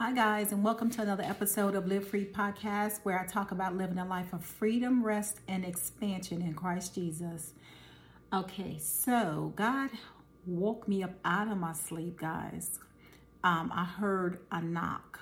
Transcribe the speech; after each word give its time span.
Hi, 0.00 0.12
guys, 0.12 0.52
and 0.52 0.62
welcome 0.62 0.90
to 0.90 1.02
another 1.02 1.24
episode 1.24 1.74
of 1.74 1.88
Live 1.88 2.06
Free 2.06 2.24
Podcast, 2.24 3.00
where 3.02 3.18
I 3.18 3.26
talk 3.26 3.50
about 3.50 3.76
living 3.76 3.98
a 3.98 4.04
life 4.04 4.32
of 4.32 4.44
freedom, 4.44 5.04
rest, 5.04 5.40
and 5.48 5.64
expansion 5.64 6.40
in 6.40 6.54
Christ 6.54 6.94
Jesus. 6.94 7.52
Okay, 8.32 8.78
so 8.78 9.52
God 9.56 9.90
woke 10.46 10.86
me 10.86 11.02
up 11.02 11.14
out 11.24 11.48
of 11.48 11.58
my 11.58 11.72
sleep, 11.72 12.20
guys. 12.20 12.78
Um, 13.42 13.72
I 13.74 13.84
heard 13.84 14.38
a 14.52 14.62
knock, 14.62 15.18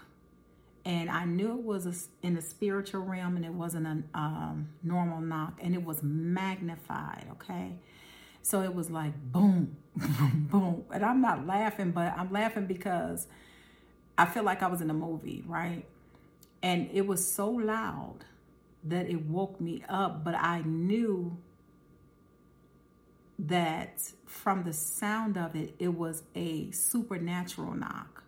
and 0.85 1.09
I 1.09 1.25
knew 1.25 1.53
it 1.53 1.65
was 1.65 1.87
a, 1.87 2.27
in 2.27 2.35
the 2.35 2.43
spiritual 2.43 3.01
realm, 3.01 3.37
and 3.37 3.47
it 3.47 3.55
wasn't 3.55 3.87
a 3.87 4.19
um, 4.19 4.69
normal 4.83 5.23
knock, 5.23 5.59
and 5.63 5.75
it 5.75 5.83
was 5.83 6.03
magnified. 6.03 7.25
Okay, 7.33 7.77
so 8.43 8.61
it 8.61 8.75
was 8.75 8.91
like 8.91 9.15
boom, 9.33 9.79
boom, 9.97 10.49
boom, 10.51 10.85
and 10.93 11.03
I'm 11.03 11.23
not 11.23 11.47
laughing, 11.47 11.93
but 11.93 12.13
I'm 12.15 12.31
laughing 12.31 12.67
because 12.67 13.27
I 14.19 14.27
feel 14.27 14.43
like 14.43 14.63
I 14.63 14.69
was 14.69 14.81
in 14.81 14.91
a 14.91 14.95
movie, 14.95 15.45
right? 15.47 15.85
And 16.63 16.89
it 16.93 17.07
was 17.07 17.31
so 17.31 17.51
loud 17.51 18.25
that 18.85 19.09
it 19.09 19.27
woke 19.27 19.61
me 19.61 19.83
up, 19.89 20.25
but 20.25 20.35
I 20.35 20.63
knew 20.63 21.37
that 23.39 24.13
from 24.25 24.65
the 24.65 24.73
sound 24.73 25.37
of 25.37 25.55
it, 25.55 25.75
it 25.79 25.95
was 25.95 26.23
a 26.35 26.71
supernatural 26.71 27.75
knock. 27.75 28.23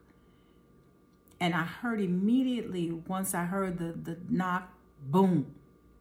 And 1.41 1.55
I 1.55 1.63
heard 1.63 2.01
immediately 2.01 2.91
once 2.91 3.35
I 3.35 3.45
heard 3.45 3.79
the, 3.79 3.93
the 3.93 4.19
knock, 4.29 4.73
boom, 5.09 5.55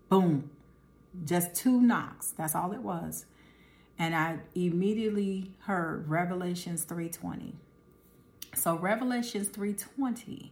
boom, 0.09 0.49
just 1.23 1.55
two 1.55 1.81
knocks. 1.81 2.31
That's 2.31 2.55
all 2.55 2.73
it 2.73 2.81
was. 2.81 3.25
And 3.99 4.15
I 4.15 4.39
immediately 4.55 5.51
heard 5.59 6.07
Revelations 6.07 6.83
320. 6.83 7.55
So 8.53 8.77
Revelations 8.77 9.49
3:20. 9.49 10.51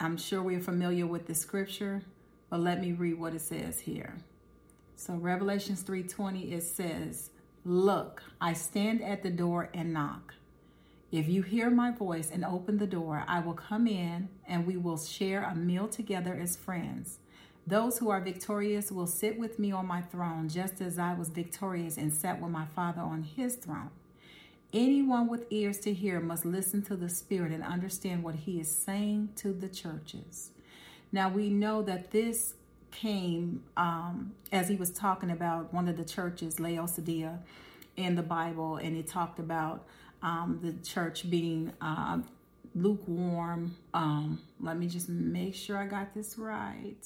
I'm 0.00 0.16
sure 0.16 0.42
we're 0.42 0.60
familiar 0.60 1.06
with 1.06 1.26
the 1.26 1.34
scripture, 1.34 2.02
but 2.50 2.60
let 2.60 2.80
me 2.80 2.92
read 2.92 3.18
what 3.18 3.34
it 3.34 3.40
says 3.40 3.80
here. 3.80 4.14
So 4.94 5.14
Revelations 5.14 5.82
3:20 5.82 6.52
it 6.52 6.62
says, 6.62 7.30
"Look, 7.64 8.22
I 8.40 8.54
stand 8.54 9.02
at 9.02 9.22
the 9.22 9.30
door 9.30 9.68
and 9.74 9.92
knock. 9.92 10.34
If 11.12 11.28
you 11.28 11.42
hear 11.42 11.70
my 11.70 11.92
voice 11.92 12.30
and 12.30 12.44
open 12.44 12.78
the 12.78 12.86
door, 12.86 13.24
I 13.28 13.40
will 13.40 13.54
come 13.54 13.86
in 13.86 14.28
and 14.46 14.66
we 14.66 14.76
will 14.76 14.98
share 14.98 15.44
a 15.44 15.54
meal 15.54 15.88
together 15.88 16.34
as 16.34 16.56
friends. 16.56 17.18
Those 17.66 17.98
who 17.98 18.10
are 18.10 18.20
victorious 18.20 18.90
will 18.90 19.06
sit 19.06 19.38
with 19.38 19.58
me 19.58 19.72
on 19.72 19.86
my 19.86 20.02
throne, 20.02 20.48
just 20.48 20.80
as 20.80 20.98
I 20.98 21.14
was 21.14 21.28
victorious 21.28 21.96
and 21.96 22.12
sat 22.12 22.40
with 22.40 22.50
my 22.50 22.66
Father 22.66 23.02
on 23.02 23.22
his 23.22 23.56
throne." 23.56 23.90
Anyone 24.76 25.26
with 25.26 25.46
ears 25.48 25.78
to 25.78 25.94
hear 25.94 26.20
must 26.20 26.44
listen 26.44 26.82
to 26.82 26.96
the 26.96 27.08
Spirit 27.08 27.50
and 27.50 27.64
understand 27.64 28.22
what 28.22 28.34
He 28.34 28.60
is 28.60 28.70
saying 28.70 29.30
to 29.36 29.54
the 29.54 29.70
churches. 29.70 30.50
Now, 31.10 31.30
we 31.30 31.48
know 31.48 31.80
that 31.80 32.10
this 32.10 32.52
came 32.90 33.64
um, 33.78 34.34
as 34.52 34.68
He 34.68 34.76
was 34.76 34.90
talking 34.90 35.30
about 35.30 35.72
one 35.72 35.88
of 35.88 35.96
the 35.96 36.04
churches, 36.04 36.60
Laodicea, 36.60 37.38
in 37.96 38.16
the 38.16 38.22
Bible, 38.22 38.76
and 38.76 38.94
He 38.94 39.02
talked 39.02 39.38
about 39.38 39.86
um, 40.20 40.60
the 40.62 40.74
church 40.86 41.30
being 41.30 41.72
uh, 41.80 42.18
lukewarm. 42.74 43.74
Um, 43.94 44.42
let 44.60 44.76
me 44.76 44.88
just 44.88 45.08
make 45.08 45.54
sure 45.54 45.78
I 45.78 45.86
got 45.86 46.12
this 46.12 46.36
right. 46.36 47.02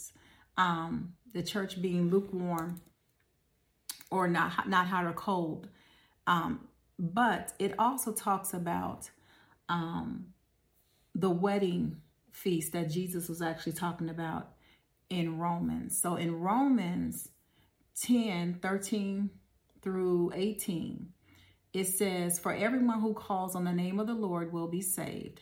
Um, 0.58 1.12
the 1.32 1.44
church 1.44 1.80
being 1.80 2.10
lukewarm 2.10 2.80
or 4.10 4.26
not 4.26 4.68
not 4.68 4.88
hot 4.88 5.04
or 5.06 5.12
cold. 5.12 5.68
Um, 6.26 6.66
but 7.00 7.54
it 7.58 7.74
also 7.78 8.12
talks 8.12 8.52
about 8.52 9.08
um, 9.70 10.26
the 11.14 11.30
wedding 11.30 11.96
feast 12.30 12.72
that 12.74 12.90
Jesus 12.90 13.26
was 13.26 13.40
actually 13.40 13.72
talking 13.72 14.10
about 14.10 14.50
in 15.08 15.38
Romans. 15.38 15.98
So 15.98 16.16
in 16.16 16.38
Romans 16.38 17.30
10 18.02 18.58
13 18.60 19.30
through 19.80 20.32
18, 20.34 21.08
it 21.72 21.86
says, 21.86 22.38
For 22.38 22.52
everyone 22.52 23.00
who 23.00 23.14
calls 23.14 23.56
on 23.56 23.64
the 23.64 23.72
name 23.72 23.98
of 23.98 24.06
the 24.06 24.14
Lord 24.14 24.52
will 24.52 24.68
be 24.68 24.82
saved. 24.82 25.40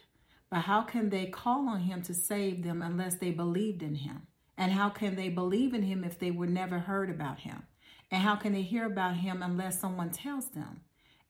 But 0.51 0.61
how 0.61 0.83
can 0.83 1.11
they 1.11 1.27
call 1.27 1.69
on 1.69 1.81
him 1.81 2.03
to 2.03 2.15
save 2.15 2.63
them 2.63 2.83
unless 2.83 3.17
they 3.17 3.33
believed 3.33 3.83
in 3.83 3.97
him? 3.97 4.29
And 4.57 4.71
how 4.73 4.91
can 4.91 5.17
they 5.17 5.29
believe 5.29 5.75
in 5.75 5.83
him 5.83 6.05
if 6.05 6.21
they 6.21 6.31
were 6.31 6.47
never 6.47 6.79
heard 6.79 7.11
about 7.11 7.41
him? 7.41 7.65
And 8.13 8.23
how 8.23 8.37
can 8.37 8.53
they 8.53 8.63
hear 8.63 8.87
about 8.87 9.17
him 9.17 9.43
unless 9.43 9.81
someone 9.81 10.11
tells 10.11 10.51
them? 10.51 10.83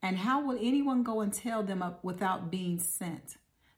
And 0.02 0.18
how 0.18 0.40
will 0.40 0.58
anyone 0.60 1.02
go 1.02 1.20
and 1.20 1.32
tell 1.32 1.62
them 1.62 1.82
up 1.82 2.04
without 2.04 2.50
being 2.50 2.78
sent? 2.78 3.36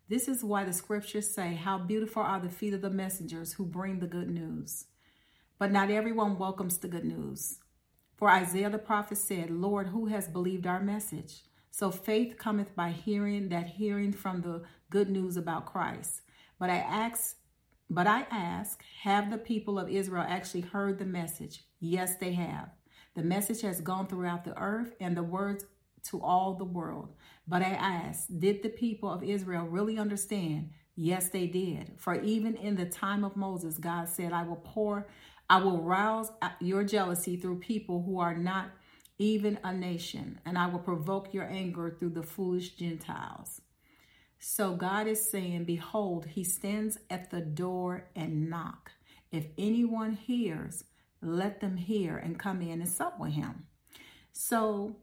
This 0.09 0.29
is 0.29 0.45
why 0.45 0.65
the 0.65 0.73
scriptures 0.73 1.31
say, 1.33 1.55
How 1.55 1.79
beautiful 1.79 2.23
are 2.23 2.41
the 2.41 2.51
feet 2.51 2.75
of 2.75 2.83
the 2.83 2.91
messengers 2.91 3.55
who 3.55 3.65
bring 3.65 4.01
the 4.01 4.07
good 4.07 4.29
news. 4.29 4.87
But 5.59 5.71
not 5.71 5.91
everyone 5.91 6.39
welcomes 6.39 6.79
the 6.79 6.89
good 6.89 7.05
news. 7.05 7.59
For 8.17 8.29
Isaiah 8.29 8.71
the 8.71 8.79
prophet 8.79 9.19
said, 9.19 9.51
Lord, 9.51 9.89
who 9.89 10.07
has 10.07 10.29
believed 10.29 10.67
our 10.67 10.81
message? 10.81 11.43
So 11.71 11.91
faith 11.91 12.37
cometh 12.37 12.75
by 12.75 12.91
hearing, 12.91 13.49
that 13.49 13.67
hearing 13.67 14.13
from 14.13 14.43
the 14.43 14.63
good 14.91 15.09
news 15.09 15.37
about 15.37 15.67
Christ. 15.67 16.23
But 16.59 16.69
I 16.69 16.77
ask, 16.79 17.37
but 17.89 18.07
I 18.07 18.27
ask, 18.31 18.83
have 19.03 19.31
the 19.31 19.39
people 19.39 19.79
of 19.79 19.89
Israel 19.89 20.27
actually 20.29 20.63
heard 20.63 20.99
the 20.99 21.07
message? 21.07 21.65
Yes, 21.79 22.17
they 22.17 22.33
have. 22.33 22.71
The 23.15 23.23
message 23.23 23.63
has 23.63 23.81
gone 23.81 24.07
throughout 24.07 24.45
the 24.45 24.57
earth, 24.59 24.95
and 25.01 25.17
the 25.17 25.23
words 25.23 25.65
to 26.05 26.22
all 26.22 26.55
the 26.55 26.65
world. 26.65 27.15
But 27.47 27.62
I 27.62 27.71
ask, 27.71 28.27
did 28.38 28.62
the 28.62 28.69
people 28.69 29.11
of 29.11 29.22
Israel 29.22 29.65
really 29.65 29.99
understand? 29.99 30.71
Yes, 30.97 31.28
they 31.28 31.47
did. 31.47 31.93
For 31.97 32.21
even 32.21 32.56
in 32.56 32.77
the 32.77 32.87
time 32.87 33.25
of 33.25 33.37
Moses, 33.37 33.78
God 33.78 34.09
said, 34.09 34.33
I 34.33 34.43
will 34.43 34.62
pour, 34.65 35.09
I 35.49 35.59
will 35.59 35.83
rouse 35.83 36.31
uh, 36.43 36.50
your 36.60 36.84
jealousy 36.84 37.37
through 37.37 37.60
people 37.60 38.03
who 38.03 38.21
are 38.21 38.37
not 38.37 38.71
even 39.19 39.59
a 39.62 39.72
nation, 39.72 40.41
and 40.47 40.56
I 40.56 40.66
will 40.66 40.78
provoke 40.78 41.34
your 41.34 41.44
anger 41.44 41.94
through 41.99 42.10
the 42.10 42.22
foolish 42.22 42.71
Gentiles. 42.71 43.60
So 44.39 44.75
God 44.75 45.06
is 45.06 45.31
saying, 45.31 45.65
Behold, 45.65 46.27
he 46.27 46.43
stands 46.44 46.99
at 47.10 47.31
the 47.31 47.43
door 47.43 48.09
and 48.16 48.49
knock. 48.49 48.93
If 49.31 49.47
anyone 49.59 50.12
hears, 50.12 50.84
let 51.21 51.60
them 51.60 51.77
hear 51.77 52.16
and 52.16 52.39
come 52.39 52.62
in 52.62 52.81
and 52.81 52.89
sup 52.89 53.21
with 53.21 53.33
him. 53.33 53.66
So 54.33 54.97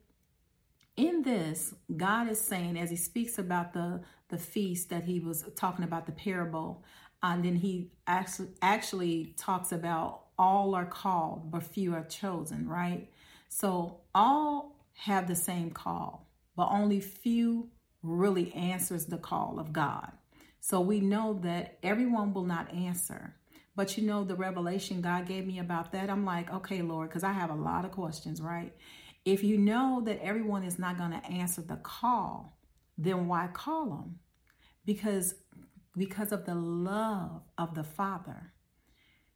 in 0.98 1.22
this, 1.22 1.74
God 1.96 2.28
is 2.28 2.42
saying, 2.42 2.78
as 2.78 2.90
he 2.90 2.96
speaks 2.96 3.38
about 3.38 3.74
the, 3.74 4.02
the 4.30 4.38
feast 4.38 4.90
that 4.90 5.04
he 5.04 5.20
was 5.20 5.46
talking 5.56 5.86
about, 5.86 6.08
the 6.08 6.12
parable, 6.12 6.84
and 7.24 7.46
then 7.46 7.56
he 7.56 7.92
actually, 8.08 8.50
actually 8.62 9.36
talks 9.38 9.72
about 9.72 10.24
all 10.38 10.76
are 10.76 10.86
called, 10.86 11.52
but 11.52 11.64
few 11.64 11.94
are 11.94 12.04
chosen, 12.04 12.68
right? 12.68 13.10
So 13.48 14.02
all 14.14 14.76
have 14.96 15.28
the 15.28 15.36
same 15.36 15.72
call, 15.72 16.28
but 16.56 16.68
only 16.72 17.00
few 17.00 17.70
really 18.04 18.52
answers 18.54 19.06
the 19.06 19.18
call 19.18 19.60
of 19.60 19.74
God. 19.74 20.12
So 20.60 20.82
we 20.82 21.00
know 21.00 21.40
that 21.44 21.78
everyone 21.84 22.34
will 22.34 22.44
not 22.44 22.74
answer. 22.74 23.36
But 23.76 23.98
you 23.98 24.06
know, 24.06 24.24
the 24.24 24.36
revelation 24.36 25.02
God 25.02 25.28
gave 25.28 25.46
me 25.46 25.60
about 25.60 25.92
that, 25.92 26.10
I'm 26.10 26.26
like, 26.26 26.52
okay, 26.52 26.82
Lord, 26.82 27.10
because 27.10 27.24
I 27.24 27.32
have 27.32 27.52
a 27.52 27.56
lot 27.56 27.86
of 27.86 27.92
questions, 27.92 28.42
right? 28.42 28.74
If 29.28 29.44
you 29.44 29.58
know 29.58 30.02
that 30.06 30.24
everyone 30.24 30.64
is 30.64 30.80
not 30.80 30.98
going 30.98 31.12
to 31.12 31.26
answer 31.26 31.62
the 31.62 31.76
call, 31.76 32.58
then 32.98 33.28
why 33.28 33.50
call 33.52 33.90
them? 33.90 34.20
Because 34.86 35.36
because 35.98 36.32
of 36.32 36.46
the 36.46 36.56
love 36.56 37.42
of 37.58 37.76
the 37.76 37.84
Father, 37.84 38.54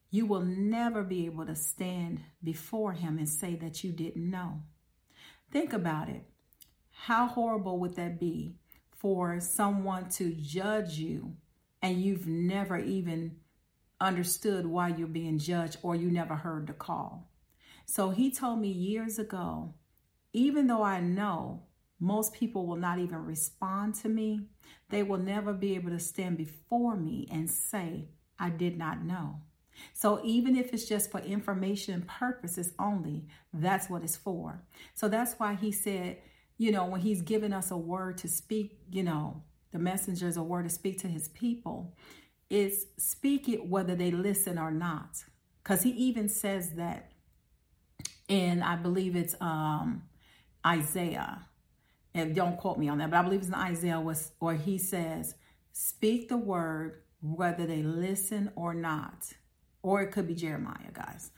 you 0.09 0.25
will 0.25 0.46
never 0.46 1.03
be 1.03 1.25
able 1.25 1.46
to 1.46 1.57
stand 1.57 2.22
before 2.41 2.94
him 2.94 3.18
and 3.18 3.28
say 3.28 3.56
that 3.56 3.84
you 3.84 3.91
didn't 3.91 4.31
know. 4.31 4.62
Think 5.51 5.74
about 5.74 6.07
it. 6.07 6.24
How 6.91 7.28
horrible 7.28 7.78
would 7.80 7.97
that 7.97 8.18
be 8.18 8.56
for 8.91 9.41
someone 9.41 10.07
to 10.12 10.34
judge 10.35 11.00
you 11.00 11.35
and 11.81 12.01
you've 12.01 12.27
never 12.27 12.77
even 12.77 13.36
understood 14.00 14.65
why 14.65 14.88
you're 14.88 15.07
being 15.07 15.38
judged 15.38 15.80
or 15.81 15.98
you 15.98 16.10
never 16.10 16.36
heard 16.36 16.68
the 16.68 16.74
call? 16.74 17.30
So 17.86 18.12
he 18.12 18.31
told 18.31 18.62
me 18.62 18.69
years 18.69 19.19
ago 19.19 19.74
even 20.33 20.68
though 20.68 20.83
I 20.83 21.00
know 21.00 21.63
most 22.00 22.33
people 22.33 22.66
will 22.66 22.78
not 22.78 23.00
even 23.00 23.25
respond 23.25 23.95
to 23.95 24.10
me, 24.10 24.48
they 24.89 25.04
will 25.04 25.19
never 25.19 25.54
be 25.54 25.75
able 25.75 25.92
to 25.92 26.00
stand 26.00 26.38
before 26.38 26.95
me 26.95 27.28
and 27.31 27.50
say, 27.50 28.10
I 28.39 28.50
did 28.50 28.78
not 28.78 29.04
know. 29.04 29.42
So 29.94 30.19
even 30.24 30.56
if 30.56 30.74
it's 30.74 30.88
just 30.88 31.12
for 31.12 31.19
information 31.19 32.04
purposes 32.07 32.74
only, 32.80 33.25
that's 33.54 33.89
what 33.89 34.04
it's 34.04 34.16
for. 34.16 34.63
So 34.95 35.07
that's 35.07 35.36
why 35.36 35.56
he 35.56 35.72
said, 35.72 36.18
you 36.57 36.72
know, 36.72 36.86
when 36.86 37.01
he's 37.01 37.22
given 37.22 37.54
us 37.54 37.72
a 37.72 37.77
word 37.77 38.18
to 38.19 38.27
speak, 38.27 38.77
you 38.92 39.04
know, 39.04 39.44
the 39.72 39.80
messenger 39.80 40.27
is 40.27 40.38
a 40.38 40.44
word 40.44 40.63
to 40.63 40.69
speak 40.69 41.00
to 41.01 41.07
his 41.07 41.30
people, 41.30 41.95
is 42.50 42.88
speak 42.98 43.48
it 43.48 43.66
whether 43.68 43.95
they 43.95 44.12
listen 44.12 44.57
or 44.57 44.72
not. 44.72 45.24
Because 45.63 45.84
he 45.84 45.92
even 45.92 46.27
says 46.27 46.72
that 46.72 47.12
in, 48.27 48.62
I 48.62 48.75
believe 48.75 49.16
it's 49.16 49.36
um 49.39 50.04
Isaiah, 50.66 51.46
and 52.13 52.36
don't 52.36 52.58
quote 52.58 52.78
me 52.78 52.90
on 52.90 52.98
that, 53.00 53.10
but 53.10 53.18
I 53.18 53.24
believe 53.24 53.40
it's 53.40 53.50
in 53.50 53.56
Isaiah 53.56 54.00
was, 54.00 54.31
or 54.40 54.54
he 54.56 54.78
says, 54.78 55.36
Speak 55.74 56.30
the 56.30 56.38
word 56.38 57.02
whether 57.22 57.66
they 57.66 57.84
listen 57.84 58.52
or 58.56 58.74
not. 58.74 59.34
Or 59.84 60.02
it 60.02 60.12
could 60.12 60.28
be 60.28 60.36
Jeremiah, 60.36 60.92
guys. 60.94 61.31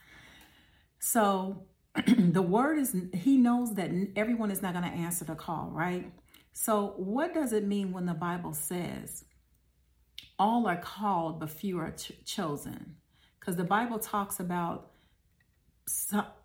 So 1.00 1.66
the 2.08 2.42
word 2.42 2.80
is, 2.80 2.96
he 3.14 3.38
knows 3.38 3.76
that 3.76 3.92
everyone 4.16 4.52
is 4.52 4.62
not 4.62 4.74
going 4.74 4.90
to 4.90 4.98
answer 4.98 5.26
the 5.26 5.36
call, 5.36 5.70
right? 5.72 6.12
So, 6.54 6.94
what 6.98 7.34
does 7.34 7.52
it 7.52 7.66
mean 7.66 7.92
when 7.92 8.06
the 8.06 8.14
Bible 8.14 8.54
says 8.54 9.26
all 10.38 10.68
are 10.68 10.78
called, 10.78 11.40
but 11.40 11.50
few 11.50 11.80
are 11.80 11.92
ch- 11.92 12.14
chosen? 12.26 12.96
Because 13.40 13.56
the 13.56 13.64
Bible 13.64 14.00
talks 14.00 14.40
about 14.40 14.92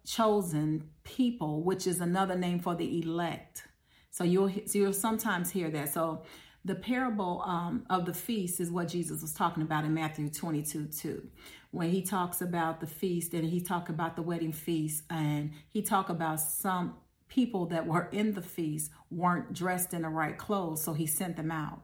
chosen 0.06 0.88
people, 1.04 1.62
which 1.62 1.86
is 1.86 2.00
another 2.00 2.36
name 2.36 2.58
for 2.58 2.74
the 2.74 3.00
elect. 3.00 3.64
So 4.10 4.24
you'll 4.24 4.50
so 4.66 4.78
you'll 4.78 4.92
sometimes 4.92 5.50
hear 5.50 5.70
that. 5.70 5.92
So 5.92 6.22
the 6.64 6.74
parable 6.74 7.42
um, 7.46 7.84
of 7.88 8.04
the 8.04 8.14
feast 8.14 8.60
is 8.60 8.70
what 8.70 8.88
Jesus 8.88 9.22
was 9.22 9.32
talking 9.32 9.62
about 9.62 9.84
in 9.84 9.94
Matthew 9.94 10.28
22 10.28 10.86
2. 10.86 11.28
When 11.70 11.90
he 11.90 12.02
talks 12.02 12.40
about 12.40 12.80
the 12.80 12.86
feast 12.86 13.34
and 13.34 13.48
he 13.48 13.60
talked 13.60 13.90
about 13.90 14.16
the 14.16 14.22
wedding 14.22 14.52
feast 14.52 15.04
and 15.10 15.52
he 15.68 15.82
talked 15.82 16.10
about 16.10 16.40
some 16.40 16.96
people 17.28 17.66
that 17.66 17.86
were 17.86 18.08
in 18.10 18.32
the 18.34 18.42
feast 18.42 18.90
weren't 19.10 19.52
dressed 19.52 19.92
in 19.92 20.02
the 20.02 20.08
right 20.08 20.36
clothes, 20.36 20.82
so 20.82 20.94
he 20.94 21.06
sent 21.06 21.36
them 21.36 21.50
out. 21.50 21.82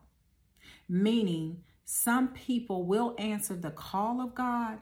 Meaning, 0.88 1.62
some 1.84 2.28
people 2.28 2.84
will 2.84 3.14
answer 3.18 3.54
the 3.54 3.70
call 3.70 4.20
of 4.20 4.34
God, 4.34 4.78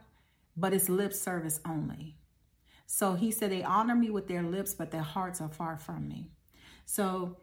but 0.56 0.72
it's 0.72 0.88
lip 0.88 1.12
service 1.12 1.60
only. 1.66 2.16
So 2.94 3.14
he 3.14 3.30
said, 3.30 3.50
They 3.50 3.62
honor 3.62 3.94
me 3.94 4.10
with 4.10 4.28
their 4.28 4.42
lips, 4.42 4.74
but 4.74 4.90
their 4.90 5.00
hearts 5.00 5.40
are 5.40 5.48
far 5.48 5.78
from 5.78 6.06
me. 6.06 6.28
So 6.84 7.38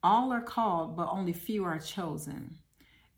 all 0.00 0.32
are 0.32 0.40
called, 0.40 0.96
but 0.96 1.08
only 1.10 1.32
few 1.32 1.64
are 1.64 1.80
chosen. 1.80 2.58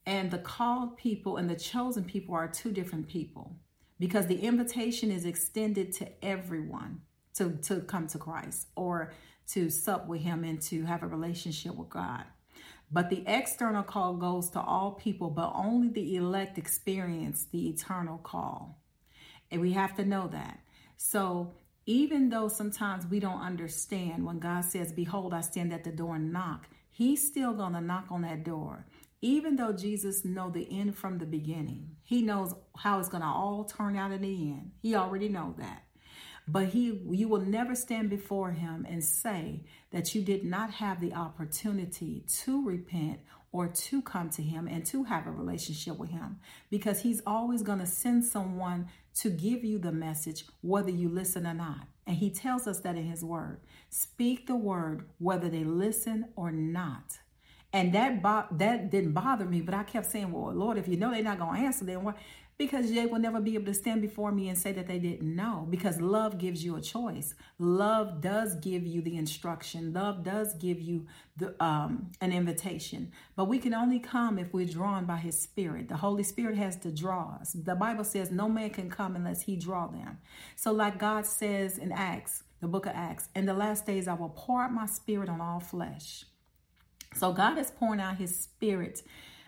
And 0.07 0.31
the 0.31 0.39
called 0.39 0.97
people 0.97 1.37
and 1.37 1.49
the 1.49 1.57
chosen 1.57 2.05
people 2.05 2.35
are 2.35 2.49
two 2.49 2.73
different 2.73 3.07
people 3.07 3.57
because 3.99 4.29
the 4.29 4.41
invitation 4.41 5.11
is 5.11 5.27
extended 5.27 5.93
to 5.97 6.09
everyone 6.25 7.03
to, 7.35 7.51
to 7.65 7.81
come 7.81 8.07
to 8.07 8.19
Christ 8.19 8.69
or 8.77 9.13
to 9.49 9.69
sup 9.69 10.09
with 10.09 10.23
Him 10.23 10.43
and 10.43 10.63
to 10.63 10.85
have 10.85 11.03
a 11.03 11.07
relationship 11.07 11.75
with 11.75 11.91
God. 11.91 12.25
But 12.91 13.11
the 13.11 13.25
external 13.27 13.83
call 13.83 14.15
goes 14.15 14.49
to 14.51 14.61
all 14.61 14.93
people, 14.93 15.29
but 15.29 15.53
only 15.55 15.89
the 15.89 16.17
elect 16.17 16.57
experience 16.57 17.45
the 17.53 17.69
eternal 17.69 18.17
call. 18.17 18.81
And 19.51 19.61
we 19.61 19.73
have 19.73 19.95
to 19.97 20.05
know 20.07 20.29
that. 20.29 20.61
So 20.97 21.53
even 21.87 22.31
though 22.31 22.49
sometimes 22.49 23.07
we 23.07 23.21
don't 23.21 23.41
understand 23.41 24.25
when 24.25 24.39
God 24.39 24.65
says, 24.65 24.93
Behold, 24.93 25.35
I 25.35 25.43
stand 25.43 25.73
at 25.73 25.85
the 25.85 25.93
door 25.93 26.17
and 26.17 26.33
knock, 26.33 26.69
He's 26.95 27.27
still 27.27 27.55
going 27.55 27.73
to 27.73 27.81
knock 27.81 28.07
on 28.11 28.23
that 28.23 28.45
door. 28.45 28.87
Even 29.21 29.57
though 29.57 29.73
Jesus 29.73 30.25
know 30.25 30.49
the 30.49 30.69
end 30.71 30.97
from 30.97 31.19
the 31.19 31.27
beginning, 31.27 31.97
he 32.05 32.23
knows 32.23 32.55
how 32.77 33.01
it's 33.01 33.09
going 33.09 33.23
to 33.23 33.27
all 33.27 33.65
turn 33.65 33.97
out 33.97 34.13
in 34.13 34.23
the 34.23 34.53
end. 34.53 34.71
He 34.81 34.95
already 34.95 35.29
know 35.29 35.55
that. 35.59 35.83
But 36.47 36.67
he 36.67 37.01
you 37.11 37.27
will 37.27 37.41
never 37.41 37.75
stand 37.75 38.11
before 38.11 38.53
him 38.53 38.87
and 38.89 39.03
say 39.03 39.65
that 39.91 40.15
you 40.15 40.23
did 40.23 40.45
not 40.45 40.71
have 40.73 41.01
the 41.01 41.15
opportunity 41.15 42.25
to 42.43 42.65
repent 42.65 43.21
or 43.51 43.69
to 43.69 44.03
come 44.03 44.31
to 44.31 44.43
him 44.43 44.69
and 44.69 44.85
to 44.87 45.05
have 45.05 45.27
a 45.27 45.31
relationship 45.31 45.99
with 45.99 46.11
him 46.11 46.39
because 46.71 47.01
he's 47.01 47.23
always 47.27 47.63
going 47.63 47.79
to 47.79 47.87
send 47.87 48.25
someone 48.25 48.89
to 49.17 49.31
give 49.31 49.65
you 49.65 49.79
the 49.79 49.93
message 49.93 50.45
whether 50.63 50.91
you 50.91 51.09
listen 51.09 51.47
or 51.47 51.55
not. 51.55 51.89
And 52.07 52.17
he 52.17 52.31
tells 52.31 52.67
us 52.67 52.81
that 52.81 52.97
in 52.97 53.05
his 53.05 53.25
word. 53.25 53.61
Speak 53.91 54.47
the 54.47 54.57
word 54.57 55.09
whether 55.19 55.49
they 55.49 55.65
listen 55.65 56.27
or 56.37 56.53
not. 56.53 57.19
And 57.73 57.93
that 57.95 58.23
bo- 58.23 58.47
that 58.53 58.91
didn't 58.91 59.13
bother 59.13 59.45
me, 59.47 59.61
but 59.61 59.75
I 59.75 59.83
kept 59.83 60.07
saying, 60.07 60.33
"Well, 60.33 60.55
Lord, 60.55 60.79
if 60.79 60.89
you 60.89 60.97
know 60.97 61.11
they're 61.11 61.23
not 61.23 61.39
going 61.39 61.61
to 61.61 61.67
answer, 61.67 61.85
then 61.85 62.05
what?" 62.05 62.17
Because 62.57 62.93
they 62.93 63.07
will 63.07 63.19
never 63.19 63.41
be 63.41 63.55
able 63.55 63.67
to 63.67 63.75
stand 63.75 64.01
before 64.01 64.31
me 64.31 64.49
and 64.49 64.57
say 64.57 64.71
that 64.73 64.87
they 64.87 64.99
didn't 64.99 65.35
know. 65.35 65.67
Because 65.69 66.01
love 66.01 66.39
gives 66.39 66.65
you 66.65 66.77
a 66.77 66.81
choice. 66.81 67.35
Love 67.59 68.21
does 68.21 68.55
give 68.57 68.87
you 68.87 69.03
the 69.03 69.17
instruction. 69.17 69.93
Love 69.93 70.23
does 70.23 70.55
give 70.55 70.81
you 70.81 71.07
the 71.37 71.63
um, 71.63 72.13
an 72.21 72.33
invitation. 72.33 73.11
But 73.35 73.47
we 73.47 73.59
can 73.59 73.75
only 73.75 73.99
come 73.99 74.39
if 74.39 74.53
we're 74.53 74.67
drawn 74.67 75.05
by 75.05 75.17
his 75.17 75.41
spirit. 75.41 75.89
The 75.89 75.97
holy 75.97 76.23
spirit 76.23 76.57
has 76.57 76.77
to 76.79 76.93
draw 76.93 77.37
us. 77.41 77.53
The 77.53 77.75
bible 77.75 78.05
says 78.05 78.31
no 78.31 78.49
man 78.49 78.71
can 78.71 78.89
come 78.89 79.17
unless 79.17 79.43
he 79.43 79.57
draw 79.57 79.89
them. 79.89 80.19
So 80.55 80.73
like 80.73 80.99
god 80.99 81.27
says 81.27 81.79
in 81.79 81.91
acts 81.91 82.45
the 82.61 82.69
book 82.69 82.87
of 82.87 82.93
acts 82.95 83.29
in 83.35 83.45
the 83.45 83.53
last 83.53 83.85
days 83.85 84.09
i 84.09 84.15
will 84.15 84.31
pour 84.31 84.63
out 84.63 84.73
my 84.73 84.87
spirit 84.87 85.29
on 85.29 85.41
all 85.41 85.61
flesh. 85.61 86.25
So 87.15 87.33
god 87.33 87.59
is 87.59 87.73
pouring 87.73 88.01
out 88.01 88.17
his 88.17 88.39
spirit 88.39 89.03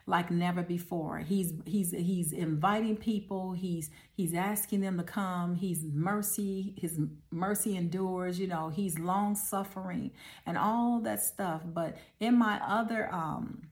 like 0.06 0.31
never 0.31 0.62
before. 0.62 1.19
He's 1.19 1.53
he's 1.64 1.91
he's 1.91 2.32
inviting 2.32 2.97
people. 2.97 3.53
He's 3.53 3.91
he's 4.14 4.35
asking 4.35 4.81
them 4.81 4.97
to 4.99 5.03
come. 5.03 5.56
He's 5.56 5.85
mercy. 5.85 6.75
His 6.76 7.00
mercy 7.31 7.76
endures. 7.76 8.38
You 8.38 8.47
know, 8.47 8.69
he's 8.69 8.99
long 8.99 9.35
suffering 9.35 10.12
and 10.47 10.56
all 10.56 11.00
that 11.00 11.23
stuff. 11.23 11.62
But 11.64 11.97
in 12.20 12.38
my 12.38 12.61
other 12.64 13.12
um 13.12 13.62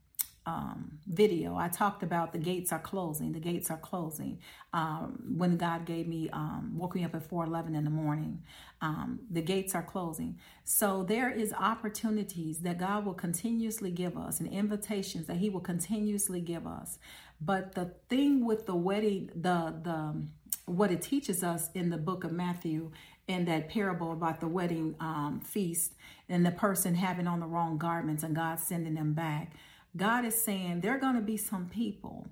um, 0.46 0.99
video, 1.06 1.56
I 1.56 1.69
talked 1.69 2.02
about 2.02 2.32
the 2.32 2.38
gates 2.38 2.73
are 2.73 2.79
closing. 2.79 3.32
The 3.32 3.41
gates 3.41 3.70
are 3.70 3.79
closing. 3.79 4.38
Um, 4.73 5.35
when 5.37 5.56
God 5.56 5.87
gave 5.87 6.06
me, 6.06 6.29
um, 6.31 6.73
woke 6.76 6.94
me 6.94 7.05
up 7.05 7.14
at 7.14 7.23
4:11 7.23 7.75
in 7.75 7.85
the 7.85 7.91
morning. 7.91 8.43
Um, 8.81 9.20
the 9.31 9.41
gates 9.41 9.75
are 9.75 9.82
closing. 9.82 10.38
So 10.62 11.02
there 11.02 11.31
is 11.31 11.55
opportunities 11.55 12.61
that 12.61 12.79
God 12.79 13.06
will 13.06 13.14
continuously 13.14 13.91
give 13.91 14.19
us, 14.19 14.41
and 14.41 14.49
invitations 14.52 15.26
that 15.26 15.38
He 15.38 15.49
will 15.49 15.61
continuously 15.61 16.41
give 16.41 16.67
us. 16.67 16.99
But 17.40 17.75
the 17.75 17.94
thing 18.08 18.44
with 18.44 18.67
the 18.67 18.76
wedding, 18.76 19.31
the 19.35 19.75
the 19.82 20.26
what 20.67 20.90
it 20.90 21.02
teaches 21.02 21.43
us 21.43 21.70
in 21.75 21.90
the 21.90 21.99
book 21.99 22.25
of 22.25 22.32
Matthew 22.32 22.90
in 23.26 23.44
that 23.47 23.69
parable 23.69 24.12
about 24.12 24.40
the 24.40 24.49
wedding 24.49 24.94
um, 25.00 25.40
feast 25.40 25.94
and 26.29 26.44
the 26.44 26.50
person 26.50 26.94
having 26.94 27.26
on 27.26 27.40
the 27.40 27.47
wrong 27.47 27.79
garments 27.79 28.23
and 28.23 28.35
God 28.35 28.61
sending 28.61 28.94
them 28.94 29.14
back 29.14 29.52
God 29.96 30.25
is 30.25 30.41
saying 30.41 30.81
there 30.81 30.94
are 30.94 31.00
going 31.00 31.17
to 31.17 31.23
be 31.23 31.37
some 31.37 31.69
people 31.69 32.26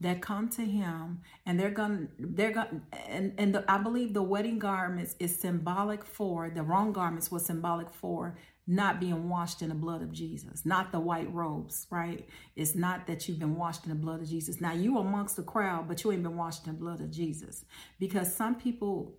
that 0.00 0.20
come 0.20 0.48
to 0.48 0.62
him 0.62 1.20
and 1.46 1.58
they're 1.58 1.70
going 1.70 2.08
to 2.08 2.08
they're 2.18 2.52
going 2.52 2.82
and 3.08 3.32
and 3.38 3.54
the, 3.54 3.64
I 3.70 3.78
believe 3.78 4.14
the 4.14 4.22
wedding 4.22 4.58
garments 4.58 5.14
is 5.20 5.38
symbolic 5.38 6.04
for 6.04 6.50
the 6.50 6.62
wrong 6.62 6.92
garments 6.92 7.30
was 7.30 7.46
symbolic 7.46 7.88
for 7.90 8.36
not 8.66 9.00
being 9.00 9.28
washed 9.28 9.60
in 9.60 9.68
the 9.68 9.74
blood 9.74 10.02
of 10.02 10.12
Jesus, 10.12 10.64
not 10.64 10.92
the 10.92 11.00
white 11.00 11.32
robes, 11.34 11.88
right? 11.90 12.28
It's 12.54 12.76
not 12.76 13.06
that 13.08 13.26
you've 13.26 13.40
been 13.40 13.56
washed 13.56 13.84
in 13.84 13.90
the 13.90 13.96
blood 13.96 14.20
of 14.20 14.28
Jesus. 14.28 14.60
Now 14.60 14.72
you 14.72 14.98
amongst 14.98 15.36
the 15.36 15.42
crowd, 15.42 15.88
but 15.88 16.04
you 16.04 16.12
ain't 16.12 16.22
been 16.22 16.36
washed 16.36 16.66
in 16.66 16.72
the 16.72 16.78
blood 16.78 17.00
of 17.00 17.10
Jesus. 17.10 17.64
Because 17.98 18.34
some 18.34 18.54
people 18.54 19.14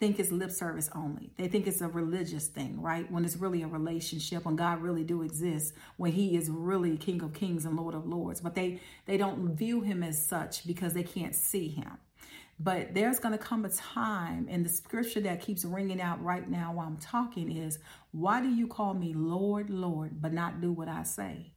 think 0.00 0.18
it's 0.18 0.32
lip 0.32 0.50
service 0.50 0.88
only. 0.94 1.30
They 1.36 1.46
think 1.46 1.66
it's 1.66 1.82
a 1.82 1.88
religious 1.88 2.48
thing, 2.48 2.80
right? 2.80 3.10
When 3.12 3.24
it's 3.24 3.36
really 3.36 3.62
a 3.62 3.68
relationship, 3.68 4.46
when 4.46 4.56
God 4.56 4.80
really 4.80 5.04
do 5.04 5.22
exist, 5.22 5.74
when 5.98 6.12
He 6.12 6.36
is 6.36 6.50
really 6.50 6.96
King 6.96 7.22
of 7.22 7.34
Kings 7.34 7.66
and 7.66 7.76
Lord 7.76 7.94
of 7.94 8.06
Lords. 8.06 8.40
But 8.40 8.54
they 8.54 8.80
they 9.04 9.18
don't 9.18 9.54
view 9.54 9.82
Him 9.82 10.02
as 10.02 10.24
such 10.26 10.66
because 10.66 10.94
they 10.94 11.02
can't 11.02 11.34
see 11.34 11.68
Him. 11.68 11.98
But 12.58 12.94
there's 12.94 13.18
going 13.18 13.32
to 13.32 13.38
come 13.38 13.64
a 13.64 13.70
time, 13.70 14.46
and 14.50 14.64
the 14.64 14.70
scripture 14.70 15.20
that 15.20 15.40
keeps 15.40 15.64
ringing 15.64 16.00
out 16.00 16.22
right 16.22 16.48
now 16.48 16.72
while 16.74 16.86
I'm 16.86 16.98
talking 16.98 17.54
is, 17.54 17.78
Why 18.12 18.40
do 18.40 18.48
you 18.48 18.66
call 18.66 18.94
me 18.94 19.12
Lord, 19.14 19.70
Lord, 19.70 20.20
but 20.20 20.32
not 20.32 20.62
do 20.62 20.72
what 20.72 20.88
I 20.88 21.02
say? 21.02 21.52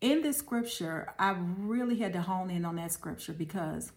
In 0.00 0.22
this 0.22 0.38
scripture, 0.38 1.12
I 1.18 1.36
really 1.38 1.98
had 1.98 2.12
to 2.14 2.22
hone 2.22 2.50
in 2.50 2.64
on 2.64 2.76
that 2.76 2.92
scripture 2.92 3.32
because 3.32 3.92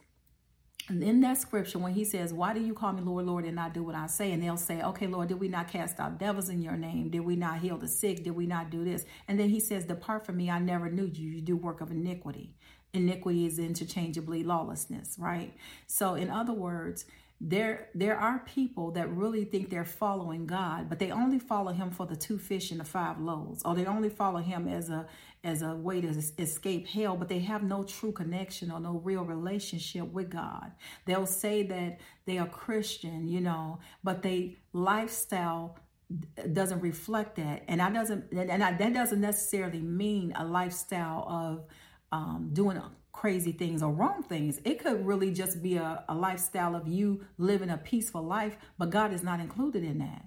and 0.87 1.03
in 1.03 1.19
that 1.21 1.39
scripture, 1.39 1.79
when 1.79 1.93
he 1.93 2.03
says, 2.03 2.31
Why 2.31 2.53
do 2.53 2.61
you 2.61 2.73
call 2.73 2.93
me 2.93 3.01
Lord, 3.01 3.25
Lord, 3.25 3.45
and 3.45 3.55
not 3.55 3.73
do 3.73 3.81
what 3.81 3.95
I 3.95 4.05
say? 4.05 4.31
And 4.31 4.41
they'll 4.41 4.55
say, 4.55 4.81
Okay, 4.83 5.07
Lord, 5.07 5.29
did 5.29 5.39
we 5.39 5.47
not 5.47 5.67
cast 5.67 5.99
out 5.99 6.19
devils 6.19 6.49
in 6.49 6.61
your 6.61 6.77
name? 6.77 7.09
Did 7.09 7.21
we 7.21 7.35
not 7.35 7.59
heal 7.59 7.77
the 7.77 7.87
sick? 7.87 8.23
Did 8.23 8.35
we 8.35 8.45
not 8.45 8.69
do 8.69 8.83
this? 8.83 9.05
And 9.27 9.39
then 9.39 9.49
he 9.49 9.59
says, 9.59 9.85
Depart 9.85 10.25
from 10.25 10.37
me, 10.37 10.49
I 10.49 10.59
never 10.59 10.89
knew 10.89 11.05
you. 11.05 11.29
You 11.29 11.41
do 11.41 11.57
work 11.57 11.81
of 11.81 11.89
iniquity. 11.89 12.53
Iniquity 12.93 13.47
is 13.47 13.57
interchangeably 13.57 14.43
lawlessness, 14.43 15.15
right? 15.17 15.55
So, 15.87 16.13
in 16.13 16.29
other 16.29 16.53
words, 16.53 17.05
there 17.41 17.89
there 17.93 18.17
are 18.17 18.39
people 18.39 18.91
that 18.91 19.09
really 19.09 19.43
think 19.43 19.69
they're 19.69 19.83
following 19.85 20.45
God, 20.45 20.87
but 20.87 20.99
they 20.99 21.11
only 21.11 21.39
follow 21.39 21.73
him 21.73 21.91
for 21.91 22.05
the 22.05 22.15
two 22.15 22.37
fish 22.37 22.71
and 22.71 22.79
the 22.79 22.85
five 22.85 23.19
loaves, 23.19 23.61
or 23.65 23.75
they 23.75 23.85
only 23.85 24.09
follow 24.09 24.39
him 24.39 24.67
as 24.67 24.89
a 24.89 25.07
as 25.45 25.61
a 25.61 25.75
way 25.75 26.01
to 26.01 26.07
escape 26.39 26.87
hell, 26.87 27.15
but 27.15 27.29
they 27.29 27.39
have 27.39 27.63
no 27.63 27.83
true 27.83 28.11
connection 28.11 28.71
or 28.71 28.79
no 28.79 28.99
real 29.03 29.23
relationship 29.23 30.11
with 30.11 30.29
God. 30.29 30.71
They'll 31.05 31.27
say 31.27 31.63
that 31.63 31.99
they 32.25 32.39
are 32.39 32.47
Christian, 32.47 33.27
you 33.27 33.41
know, 33.41 33.79
but 34.03 34.23
they 34.23 34.57
lifestyle 34.73 35.77
doesn't 36.53 36.81
reflect 36.81 37.35
that, 37.37 37.63
and 37.67 37.79
that 37.79 37.93
doesn't 37.93 38.31
and 38.31 38.63
I, 38.63 38.73
that 38.73 38.93
doesn't 38.93 39.21
necessarily 39.21 39.79
mean 39.79 40.33
a 40.35 40.45
lifestyle 40.45 41.25
of 41.27 41.65
um, 42.11 42.49
doing 42.53 42.81
crazy 43.11 43.51
things 43.51 43.81
or 43.81 43.91
wrong 43.91 44.23
things. 44.23 44.59
It 44.65 44.79
could 44.79 45.05
really 45.05 45.31
just 45.31 45.63
be 45.63 45.77
a, 45.77 46.03
a 46.09 46.13
lifestyle 46.13 46.75
of 46.75 46.87
you 46.87 47.25
living 47.37 47.69
a 47.69 47.77
peaceful 47.77 48.23
life, 48.23 48.57
but 48.77 48.89
God 48.89 49.13
is 49.13 49.23
not 49.23 49.39
included 49.39 49.83
in 49.83 49.99
that. 49.99 50.25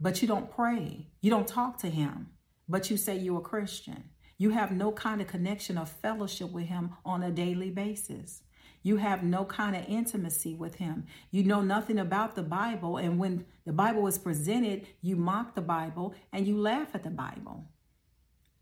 But 0.00 0.20
you 0.20 0.28
don't 0.28 0.50
pray, 0.50 1.08
you 1.20 1.30
don't 1.30 1.48
talk 1.48 1.78
to 1.78 1.88
Him, 1.88 2.30
but 2.68 2.90
you 2.90 2.96
say 2.96 3.16
you're 3.16 3.38
a 3.38 3.42
Christian. 3.42 4.04
You 4.44 4.50
have 4.50 4.72
no 4.72 4.92
kind 4.92 5.22
of 5.22 5.26
connection 5.26 5.78
or 5.78 5.86
fellowship 5.86 6.50
with 6.50 6.66
him 6.66 6.90
on 7.02 7.22
a 7.22 7.30
daily 7.30 7.70
basis. 7.70 8.42
You 8.82 8.98
have 8.98 9.22
no 9.22 9.46
kind 9.46 9.74
of 9.74 9.86
intimacy 9.88 10.52
with 10.52 10.74
him. 10.74 11.06
You 11.30 11.44
know 11.44 11.62
nothing 11.62 11.98
about 11.98 12.34
the 12.34 12.42
Bible. 12.42 12.98
And 12.98 13.18
when 13.18 13.46
the 13.64 13.72
Bible 13.72 14.06
is 14.06 14.18
presented, 14.18 14.86
you 15.00 15.16
mock 15.16 15.54
the 15.54 15.62
Bible 15.62 16.14
and 16.30 16.46
you 16.46 16.58
laugh 16.58 16.88
at 16.92 17.04
the 17.04 17.08
Bible. 17.08 17.64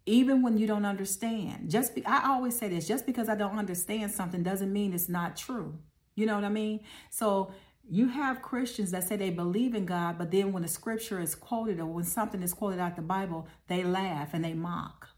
Even 0.06 0.40
when 0.40 0.56
you 0.56 0.68
don't 0.68 0.84
understand. 0.84 1.68
Just 1.68 1.96
be, 1.96 2.06
I 2.06 2.28
always 2.28 2.56
say 2.56 2.68
this, 2.68 2.86
just 2.86 3.04
because 3.04 3.28
I 3.28 3.34
don't 3.34 3.58
understand 3.58 4.12
something 4.12 4.44
doesn't 4.44 4.72
mean 4.72 4.92
it's 4.92 5.08
not 5.08 5.36
true. 5.36 5.80
You 6.14 6.26
know 6.26 6.36
what 6.36 6.44
I 6.44 6.48
mean? 6.48 6.78
So 7.10 7.52
you 7.90 8.06
have 8.06 8.40
Christians 8.40 8.92
that 8.92 9.08
say 9.08 9.16
they 9.16 9.30
believe 9.30 9.74
in 9.74 9.86
God, 9.86 10.16
but 10.16 10.30
then 10.30 10.52
when 10.52 10.62
the 10.62 10.68
scripture 10.68 11.20
is 11.20 11.34
quoted 11.34 11.80
or 11.80 11.86
when 11.86 12.04
something 12.04 12.40
is 12.40 12.54
quoted 12.54 12.78
out 12.78 12.94
the 12.94 13.02
Bible, 13.02 13.48
they 13.66 13.82
laugh 13.82 14.32
and 14.32 14.44
they 14.44 14.54
mock. 14.54 15.08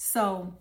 So 0.00 0.54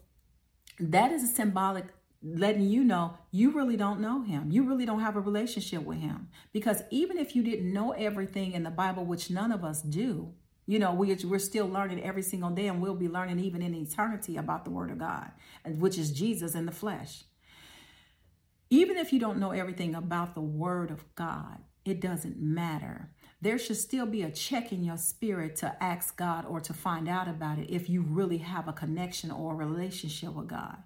that 0.79 1.11
is 1.11 1.23
a 1.23 1.27
symbolic 1.27 1.85
letting 2.23 2.67
you 2.67 2.83
know 2.83 3.13
you 3.29 3.51
really 3.51 3.77
don't 3.77 4.01
know 4.01 4.23
him. 4.23 4.51
You 4.51 4.63
really 4.63 4.85
don't 4.85 5.01
have 5.01 5.15
a 5.15 5.21
relationship 5.21 5.83
with 5.83 5.99
him. 5.99 6.29
Because 6.51 6.81
even 6.89 7.19
if 7.19 7.35
you 7.35 7.43
didn't 7.43 7.71
know 7.71 7.91
everything 7.91 8.53
in 8.53 8.63
the 8.63 8.71
Bible, 8.71 9.05
which 9.05 9.29
none 9.29 9.51
of 9.51 9.63
us 9.63 9.83
do, 9.83 10.33
you 10.65 10.79
know, 10.79 10.91
we, 10.91 11.13
we're 11.23 11.37
still 11.37 11.67
learning 11.67 12.03
every 12.03 12.23
single 12.23 12.49
day, 12.49 12.67
and 12.67 12.81
we'll 12.81 12.95
be 12.95 13.07
learning 13.07 13.39
even 13.39 13.61
in 13.61 13.75
eternity 13.75 14.37
about 14.37 14.65
the 14.65 14.71
Word 14.71 14.89
of 14.89 14.97
God, 14.97 15.31
which 15.65 15.99
is 15.99 16.11
Jesus 16.11 16.55
in 16.55 16.65
the 16.65 16.71
flesh. 16.71 17.23
Even 18.71 18.97
if 18.97 19.13
you 19.13 19.19
don't 19.19 19.37
know 19.39 19.51
everything 19.51 19.93
about 19.93 20.33
the 20.33 20.41
Word 20.41 20.89
of 20.89 21.05
God, 21.15 21.59
it 21.85 22.01
doesn't 22.01 22.41
matter. 22.41 23.11
There 23.39 23.59
should 23.59 23.77
still 23.77 24.07
be 24.07 24.23
a 24.23 24.31
check 24.31 24.71
in 24.71 24.83
your 24.83 24.97
spirit 24.97 25.57
to 25.57 25.83
ask 25.83 26.17
God 26.17 26.45
or 26.45 26.59
to 26.61 26.73
find 26.73 27.07
out 27.07 27.27
about 27.27 27.59
it 27.59 27.69
if 27.69 27.89
you 27.89 28.01
really 28.01 28.39
have 28.39 28.67
a 28.67 28.73
connection 28.73 29.29
or 29.29 29.53
a 29.53 29.55
relationship 29.55 30.33
with 30.33 30.47
God. 30.47 30.77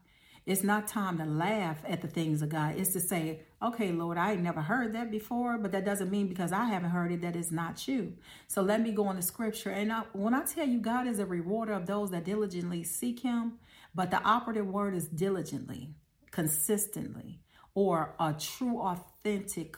It's 0.46 0.63
not 0.63 0.88
time 0.88 1.20
to 1.20 1.25
laugh 1.25 1.77
at 1.88 2.01
the 2.01 2.08
things 2.08 2.41
of 2.41 2.50
God. 2.50 2.75
It's 2.75 2.93
to 2.93 3.00
say, 3.00 3.41
okay, 3.62 3.91
Lord, 3.91 4.17
I 4.17 4.34
ain't 4.34 4.41
never 4.41 4.62
heard 4.62 4.93
that 4.96 5.12
before, 5.12 5.58
but 5.60 5.72
that 5.72 5.86
doesn't 5.86 6.10
mean 6.10 6.27
because 6.27 6.51
I 6.51 6.65
haven't 6.65 6.89
heard 6.89 7.12
it 7.12 7.22
that 7.22 7.36
it's 7.36 7.51
not 7.51 7.88
you. 7.88 8.13
So 8.48 8.63
let 8.63 8.81
me 8.81 8.91
go 8.91 9.05
on 9.05 9.17
the 9.17 9.22
scripture. 9.22 9.70
And 9.70 9.93
I, 9.93 10.01
when 10.13 10.34
I 10.34 10.43
tell 10.43 10.67
you 10.67 10.79
God 10.79 11.08
is 11.08 11.20
a 11.20 11.25
rewarder 11.25 11.74
of 11.74 11.86
those 11.86 12.10
that 12.10 12.25
diligently 12.25 12.84
seek 12.84 13.20
him, 13.20 13.60
but 13.93 14.10
the 14.10 14.22
operative 14.24 14.67
word 14.67 14.96
is 14.96 15.08
diligently, 15.08 15.93
consistently, 16.31 17.39
or 17.75 18.15
a 18.20 18.34
true, 18.34 18.79
authentic 18.79 19.77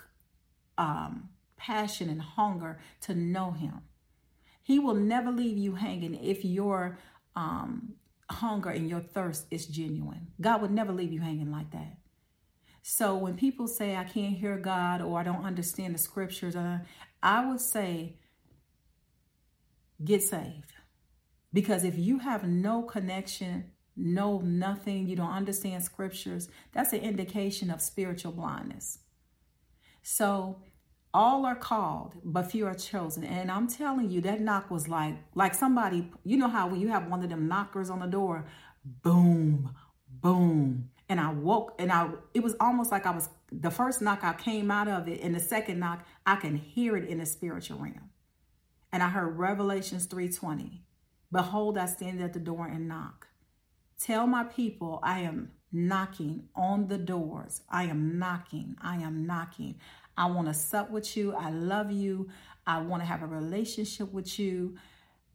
um, 0.78 1.30
passion 1.66 2.10
and 2.10 2.22
hunger 2.22 2.80
to 3.02 3.16
know 3.16 3.52
him. 3.52 3.82
He 4.62 4.80
will 4.80 4.96
never 4.96 5.32
leave 5.32 5.58
you 5.58 5.76
hanging 5.76 6.16
if 6.16 6.44
your 6.44 7.00
um, 7.36 7.94
hunger 8.30 8.70
and 8.70 8.90
your 8.90 9.02
thirst 9.02 9.46
is 9.50 9.66
genuine. 9.66 10.28
God 10.40 10.62
would 10.62 10.72
never 10.72 10.92
leave 10.92 11.14
you 11.14 11.22
hanging 11.22 11.52
like 11.52 11.72
that. 11.72 11.98
So 12.82 13.16
when 13.16 13.36
people 13.38 13.68
say, 13.68 13.96
I 13.96 14.04
can't 14.04 14.36
hear 14.36 14.58
God 14.58 15.02
or 15.02 15.20
I 15.20 15.24
don't 15.24 15.46
understand 15.46 15.96
the 15.96 16.00
scriptures, 16.00 16.56
uh, 16.56 16.80
I 17.22 17.46
would 17.50 17.62
say, 17.62 18.18
get 20.04 20.22
saved. 20.22 20.74
Because 21.54 21.86
if 21.86 21.98
you 21.98 22.20
have 22.20 22.44
no 22.46 22.82
connection, 22.82 23.72
no 23.96 24.40
nothing, 24.40 25.08
you 25.08 25.16
don't 25.16 25.32
understand 25.32 25.84
scriptures, 25.84 26.50
that's 26.74 26.92
an 26.92 27.00
indication 27.00 27.70
of 27.70 27.82
spiritual 27.82 28.34
blindness. 28.34 29.00
So 30.02 30.62
all 31.14 31.46
are 31.46 31.56
called, 31.56 32.16
but 32.24 32.50
few 32.50 32.66
are 32.66 32.74
chosen. 32.74 33.24
And 33.24 33.52
I'm 33.52 33.68
telling 33.68 34.10
you, 34.10 34.22
that 34.22 34.42
knock 34.42 34.72
was 34.72 34.88
like 34.88 35.16
like 35.36 35.54
somebody, 35.54 36.12
you 36.24 36.38
know 36.38 36.48
how 36.48 36.68
when 36.68 36.82
you 36.82 36.88
have 36.90 37.08
one 37.08 37.24
of 37.24 37.30
them 37.30 37.48
knockers 37.48 37.90
on 37.90 38.00
the 38.00 38.08
door, 38.08 38.46
boom, 39.04 39.74
boom. 40.10 40.90
And 41.10 41.20
I 41.20 41.32
woke 41.32 41.76
and 41.78 41.92
I 41.92 42.10
it 42.34 42.42
was 42.42 42.56
almost 42.60 42.92
like 42.92 43.06
I 43.06 43.12
was 43.12 43.30
the 43.52 43.70
first 43.70 44.02
knock 44.02 44.24
I 44.24 44.34
came 44.34 44.72
out 44.72 44.88
of 44.88 45.08
it, 45.08 45.22
and 45.22 45.36
the 45.36 45.40
second 45.40 45.80
knock, 45.80 46.06
I 46.26 46.38
can 46.38 46.56
hear 46.56 46.98
it 46.98 47.08
in 47.08 47.20
the 47.20 47.26
spiritual 47.26 47.78
realm. 47.78 48.10
And 48.92 49.04
I 49.04 49.10
heard 49.10 49.38
Revelations 49.38 50.08
3:20. 50.08 50.82
Behold, 51.32 51.78
I 51.78 51.86
stand 51.88 52.22
at 52.22 52.34
the 52.34 52.40
door 52.40 52.68
and 52.68 52.88
knock. 52.88 53.28
Tell 54.00 54.28
my 54.28 54.44
people 54.44 55.00
I 55.04 55.20
am 55.20 55.52
knocking 55.72 56.48
on 56.56 56.88
the 56.88 56.98
doors. 56.98 57.62
I 57.70 57.86
am 57.86 58.20
knocking. 58.20 58.76
I 58.82 58.98
am 58.98 59.26
knocking. 59.26 59.76
I 60.18 60.28
want 60.28 60.48
to 60.48 60.54
sup 60.54 60.92
with 60.92 61.18
you. 61.18 61.34
I 61.34 61.50
love 61.50 61.92
you. 61.92 62.30
I 62.66 62.80
want 62.80 63.02
to 63.02 63.08
have 63.08 63.24
a 63.24 63.28
relationship 63.28 64.12
with 64.12 64.40
you. 64.40 64.78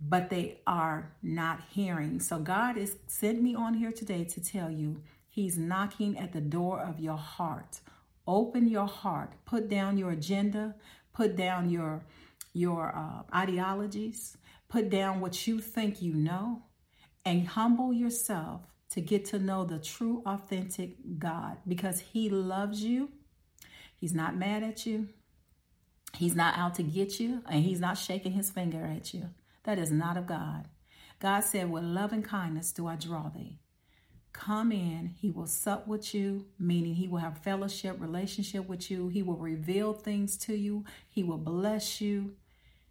But 0.01 0.31
they 0.31 0.61
are 0.67 1.13
not 1.23 1.61
hearing. 1.71 2.21
So 2.21 2.39
God 2.39 2.77
has 2.77 2.97
sent 3.09 3.43
me 3.43 3.55
on 3.55 3.75
here 3.75 3.91
today 3.91 4.25
to 4.25 4.43
tell 4.43 4.71
you 4.71 5.03
He's 5.29 5.59
knocking 5.59 6.19
at 6.19 6.33
the 6.33 6.41
door 6.41 6.81
of 6.81 6.99
your 6.99 7.17
heart. 7.17 7.81
Open 8.27 8.69
your 8.69 8.87
heart. 8.87 9.33
Put 9.45 9.69
down 9.69 9.99
your 9.99 10.11
agenda. 10.11 10.77
Put 11.13 11.37
down 11.37 11.71
your 11.71 12.05
your 12.53 12.97
uh, 12.97 13.23
ideologies. 13.35 14.37
Put 14.69 14.91
down 14.91 15.21
what 15.21 15.47
you 15.47 15.61
think 15.61 16.03
you 16.03 16.13
know, 16.15 16.63
and 17.25 17.47
humble 17.47 17.93
yourself 17.93 18.63
to 18.91 19.01
get 19.01 19.25
to 19.27 19.39
know 19.39 19.65
the 19.65 19.79
true, 19.79 20.23
authentic 20.27 21.19
God 21.19 21.59
because 21.67 22.01
He 22.01 22.29
loves 22.29 22.83
you 22.83 23.11
He's 23.99 24.15
not 24.15 24.37
mad 24.37 24.63
at 24.63 24.87
you. 24.87 25.09
He's 26.15 26.35
not 26.35 26.57
out 26.57 26.77
to 26.77 26.83
get 26.83 27.21
you, 27.21 27.43
and 27.51 27.65
he's 27.65 27.81
not 27.81 27.99
shaking 27.99 28.33
his 28.33 28.51
finger 28.51 28.87
at 28.87 29.13
you. 29.13 29.31
That 29.65 29.79
is 29.79 29.91
not 29.91 30.17
of 30.17 30.27
God. 30.27 30.69
God 31.21 31.41
said, 31.41 31.71
With 31.71 31.85
love 31.85 32.13
and 32.13 32.25
kindness 32.25 32.73
do 32.73 32.87
I 32.87 32.97
draw 32.97 33.29
thee. 33.29 33.59
Come 34.33 34.71
in, 34.71 35.15
he 35.21 35.31
will 35.31 35.47
sup 35.47 35.89
with 35.89 36.15
you, 36.15 36.47
meaning 36.59 36.95
he 36.95 37.09
will 37.09 37.19
have 37.19 37.43
fellowship, 37.43 37.97
relationship 38.01 38.69
with 38.69 38.91
you. 38.91 39.09
He 39.09 39.23
will 39.23 39.37
reveal 39.37 39.93
things 39.93 40.37
to 40.39 40.55
you, 40.55 40.85
he 41.09 41.23
will 41.23 41.39
bless 41.39 42.01
you. 42.01 42.37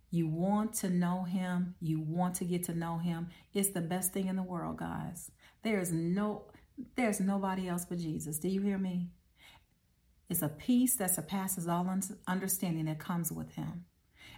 You 0.09 0.27
want 0.27 0.73
to 0.75 0.89
know 0.89 1.23
him, 1.23 1.75
you 1.81 1.99
want 1.99 2.35
to 2.35 2.45
get 2.45 2.63
to 2.65 2.73
know 2.73 2.97
him. 2.97 3.29
It's 3.53 3.69
the 3.69 3.81
best 3.81 4.13
thing 4.13 4.27
in 4.27 4.35
the 4.35 4.43
world, 4.43 4.77
guys. 4.77 5.31
There's 5.63 5.91
no 5.91 6.45
there's 6.95 7.19
nobody 7.19 7.67
else 7.67 7.85
but 7.85 7.97
Jesus. 7.97 8.37
Do 8.37 8.49
you 8.49 8.61
hear 8.61 8.77
me? 8.77 9.09
It's 10.29 10.41
a 10.41 10.49
peace 10.49 10.95
that 10.97 11.15
surpasses 11.15 11.67
all 11.67 11.87
understanding 12.27 12.85
that 12.85 12.99
comes 12.99 13.31
with 13.31 13.53
him. 13.55 13.85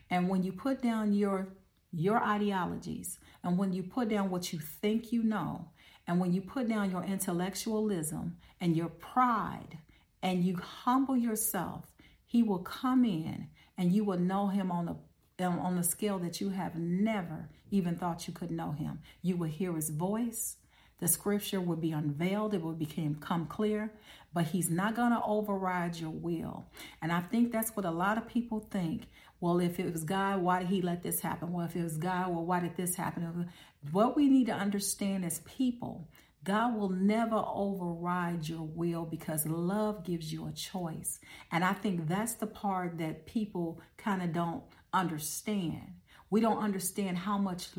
And 0.09 0.29
when 0.29 0.43
you 0.43 0.51
put 0.51 0.81
down 0.81 1.13
your 1.13 1.49
your 1.91 2.23
ideologies 2.23 3.17
and 3.43 3.57
when 3.57 3.73
you 3.73 3.81
put 3.81 4.09
down 4.09 4.29
what 4.29 4.53
you 4.53 4.59
think 4.59 5.11
you 5.11 5.23
know 5.23 5.69
and 6.05 6.19
when 6.19 6.31
you 6.31 6.39
put 6.41 6.69
down 6.69 6.91
your 6.91 7.03
intellectualism 7.03 8.37
and 8.61 8.77
your 8.77 8.89
pride 8.89 9.79
and 10.21 10.43
you 10.43 10.55
humble 10.57 11.17
yourself, 11.17 11.85
he 12.25 12.43
will 12.43 12.59
come 12.59 13.03
in 13.05 13.47
and 13.77 13.91
you 13.91 14.03
will 14.03 14.19
know 14.19 14.47
him 14.47 14.71
on 14.71 14.87
a 14.87 14.95
on 15.41 15.77
a 15.77 15.83
scale 15.83 16.19
that 16.19 16.41
you 16.41 16.49
have 16.49 16.75
never 16.75 17.47
even 17.71 17.95
thought 17.95 18.27
you 18.27 18.33
could 18.33 18.51
know 18.51 18.71
him. 18.71 18.99
You 19.21 19.37
will 19.37 19.47
hear 19.47 19.73
his 19.73 19.89
voice 19.89 20.57
the 20.99 21.07
scripture 21.07 21.61
will 21.61 21.75
be 21.77 21.91
unveiled, 21.91 22.53
it 22.53 22.61
will 22.61 22.73
become 22.73 23.15
come 23.15 23.47
clear, 23.47 23.91
but 24.33 24.45
he's 24.45 24.69
not 24.69 24.95
going 24.95 25.11
to 25.11 25.21
override 25.23 25.95
your 25.95 26.09
will. 26.09 26.65
And 27.01 27.11
I 27.11 27.21
think 27.21 27.51
that's 27.51 27.75
what 27.75 27.85
a 27.85 27.91
lot 27.91 28.17
of 28.17 28.27
people 28.27 28.67
think. 28.69 29.07
Well, 29.39 29.59
if 29.59 29.79
it 29.79 29.91
was 29.91 30.03
God, 30.03 30.41
why 30.41 30.59
did 30.59 30.67
he 30.67 30.81
let 30.81 31.01
this 31.01 31.21
happen? 31.21 31.53
Well, 31.53 31.65
if 31.65 31.75
it 31.75 31.83
was 31.83 31.97
God, 31.97 32.29
well, 32.29 32.45
why 32.45 32.59
did 32.59 32.75
this 32.75 32.95
happen? 32.95 33.49
What 33.91 34.15
we 34.15 34.27
need 34.27 34.47
to 34.47 34.53
understand 34.53 35.23
as 35.23 35.39
people, 35.39 36.09
God 36.43 36.75
will 36.75 36.89
never 36.89 37.37
override 37.37 38.47
your 38.47 38.63
will 38.63 39.05
because 39.05 39.45
love 39.45 40.05
gives 40.05 40.31
you 40.31 40.47
a 40.47 40.51
choice. 40.51 41.19
And 41.51 41.63
I 41.63 41.73
think 41.73 42.07
that's 42.07 42.33
the 42.33 42.47
part 42.47 42.97
that 42.97 43.25
people 43.25 43.81
kind 43.97 44.21
of 44.21 44.33
don't 44.33 44.63
understand. 44.93 45.93
We 46.29 46.41
don't 46.41 46.59
understand 46.59 47.17
how 47.17 47.37
much 47.37 47.69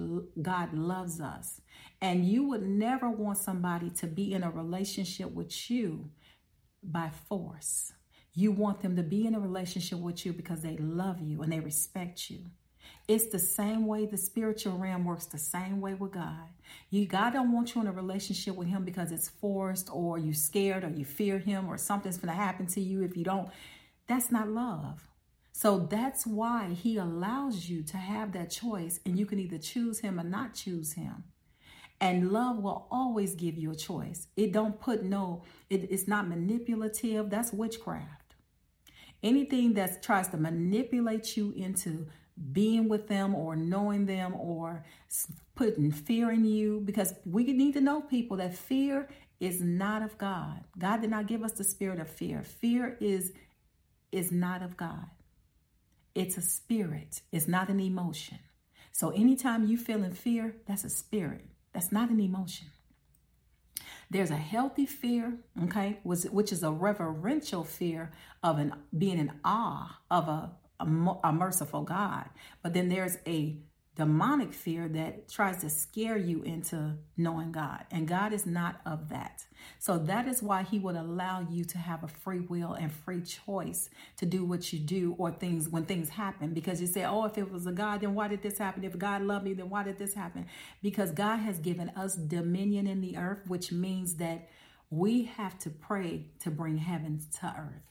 God 0.40 0.72
loves 0.74 1.20
us. 1.20 1.59
And 2.02 2.25
you 2.25 2.49
would 2.49 2.62
never 2.62 3.11
want 3.11 3.38
somebody 3.38 3.90
to 3.90 4.07
be 4.07 4.33
in 4.33 4.42
a 4.42 4.50
relationship 4.50 5.33
with 5.33 5.71
you 5.71 6.11
by 6.83 7.11
force. 7.28 7.92
You 8.33 8.52
want 8.52 8.80
them 8.80 8.97
to 8.97 9.02
be 9.02 9.26
in 9.26 9.35
a 9.35 9.40
relationship 9.40 9.99
with 9.99 10.25
you 10.25 10.33
because 10.33 10.62
they 10.62 10.76
love 10.78 11.21
you 11.21 11.42
and 11.42 11.52
they 11.52 11.61
respect 11.61 12.30
you. 12.30 12.47
It's 13.09 13.28
the 13.28 13.38
same 13.38 13.87
way 13.87 14.07
the 14.07 14.16
spiritual 14.16 14.78
realm 14.78 15.04
works 15.04 15.26
the 15.26 15.38
same 15.38 15.80
way 15.80 15.95
with 15.95 16.12
God. 16.12 16.49
You 16.90 17.07
God 17.07 17.33
don't 17.33 17.52
want 17.52 17.75
you 17.75 17.80
in 17.80 17.87
a 17.87 17.92
relationship 17.92 18.54
with 18.54 18.69
him 18.69 18.85
because 18.85 19.11
it's 19.11 19.28
forced 19.28 19.90
or 19.92 20.19
you 20.19 20.33
scared 20.33 20.85
or 20.85 20.90
you 20.90 21.04
fear 21.04 21.38
him 21.38 21.69
or 21.69 21.76
something's 21.76 22.19
to 22.19 22.30
happen 22.30 22.66
to 22.69 22.80
you 22.80 23.02
if 23.02 23.16
you 23.16 23.25
don't. 23.25 23.50
That's 24.07 24.30
not 24.30 24.49
love. 24.49 25.09
So 25.52 25.80
that's 25.90 26.26
why 26.26 26.69
he 26.69 26.97
allows 26.97 27.69
you 27.69 27.83
to 27.83 27.97
have 27.97 28.33
that 28.33 28.50
choice 28.50 29.00
and 29.04 29.19
you 29.19 29.26
can 29.26 29.40
either 29.40 29.59
choose 29.59 30.00
him 30.00 30.19
or 30.19 30.25
not 30.25 30.54
choose 30.54 30.92
him. 30.92 31.25
And 32.00 32.33
love 32.33 32.59
will 32.59 32.87
always 32.90 33.35
give 33.35 33.59
you 33.59 33.71
a 33.73 33.76
choice. 33.76 34.28
It 34.37 34.52
don't 34.52 34.80
put 34.80 35.02
no, 35.02 35.42
it, 35.69 35.88
it's 35.90 36.09
not 36.09 36.28
manipulative. 36.28 37.28
That's 37.28 37.52
witchcraft. 37.52 38.35
Anything 39.23 39.75
that 39.75 40.02
tries 40.02 40.28
to 40.28 40.38
manipulate 40.38 41.37
you 41.37 41.52
into 41.54 42.07
being 42.52 42.88
with 42.88 43.07
them 43.07 43.35
or 43.35 43.54
knowing 43.54 44.07
them 44.07 44.35
or 44.35 44.85
putting 45.54 45.92
fear 45.92 46.30
in 46.30 46.45
you 46.45 46.80
because 46.85 47.14
we 47.26 47.45
need 47.45 47.75
to 47.75 47.83
know 47.83 48.00
people 48.00 48.38
that 48.38 48.54
fear 48.54 49.09
is 49.40 49.61
not 49.61 50.02
of 50.02 50.16
God. 50.19 50.64
God 50.78 51.02
did 51.02 51.11
not 51.11 51.26
give 51.26 51.42
us 51.42 51.52
the 51.52 51.64
spirit 51.64 52.00
of 52.00 52.09
fear. 52.09 52.42
Fear 52.42 52.97
is 53.00 53.33
is 54.12 54.33
not 54.33 54.62
of 54.62 54.76
God. 54.76 55.07
It's 56.14 56.37
a 56.37 56.42
spirit. 56.42 57.23
It's 57.30 57.47
not 57.47 57.69
an 57.69 57.78
emotion. 57.78 58.38
So 58.90 59.11
anytime 59.11 59.66
you 59.66 59.78
feel 59.78 60.02
in 60.02 60.14
fear, 60.14 60.57
that's 60.66 60.85
a 60.85 60.90
spirit. 60.90 61.45
That's 61.72 61.92
not 61.92 62.10
an 62.10 62.20
emotion. 62.20 62.68
There's 64.10 64.30
a 64.30 64.36
healthy 64.36 64.86
fear, 64.86 65.34
okay, 65.64 66.00
which 66.02 66.52
is 66.52 66.62
a 66.64 66.72
reverential 66.72 67.62
fear 67.62 68.10
of 68.42 68.58
an 68.58 68.74
being 68.96 69.18
in 69.18 69.32
awe 69.44 70.00
of 70.10 70.26
a, 70.26 70.50
a, 70.80 70.84
a 71.24 71.32
merciful 71.32 71.82
God. 71.82 72.28
But 72.62 72.74
then 72.74 72.88
there's 72.88 73.18
a 73.26 73.56
demonic 73.97 74.52
fear 74.52 74.88
that 74.88 75.28
tries 75.28 75.61
to 75.61 75.68
scare 75.68 76.16
you 76.16 76.42
into 76.42 76.94
knowing 77.16 77.52
God. 77.52 77.85
And 77.90 78.06
God 78.06 78.32
is 78.32 78.47
not 78.47 78.80
of 78.87 79.09
that. 79.11 79.44
So 79.78 79.99
that 79.99 80.26
is 80.26 80.42
why 80.42 80.62
he 80.62 80.78
would 80.78 80.97
allow 80.97 81.47
you 81.50 81.64
to 81.64 81.78
have 81.78 82.02
a 82.02 82.09
free 82.09 82.40
will 82.40 82.73
and 82.75 82.90
free 82.90 83.20
choice 83.20 83.90
to 84.16 84.26
do 84.26 84.44
what 84.44 84.73
you 84.73 84.78
do 84.78 85.14
or 85.18 85.32
things 85.32 85.68
when 85.68 85.85
things 85.85 86.09
happen. 86.09 86.54
Because 86.54 86.80
you 86.80 86.87
say, 86.87 87.04
oh, 87.04 87.25
if 87.25 87.37
it 87.37 87.50
was 87.50 87.66
a 87.66 87.73
God, 87.73 88.00
then 88.00 88.14
why 88.14 88.28
did 88.28 88.42
this 88.42 88.59
happen? 88.59 88.85
If 88.85 88.97
God 88.97 89.23
loved 89.23 89.44
me, 89.44 89.54
then 89.54 89.68
why 89.68 89.82
did 89.82 89.99
this 89.99 90.14
happen? 90.14 90.47
Because 90.82 91.11
God 91.11 91.38
has 91.38 91.59
given 91.59 91.90
us 91.90 92.14
dominion 92.14 92.87
in 92.87 93.00
the 93.00 93.16
earth, 93.16 93.42
which 93.49 93.73
means 93.73 94.14
that 94.14 94.49
we 94.88 95.25
have 95.25 95.59
to 95.61 95.70
pray 95.70 96.26
to 96.40 96.50
bring 96.50 96.78
heaven 96.78 97.20
to 97.40 97.47
earth. 97.47 97.82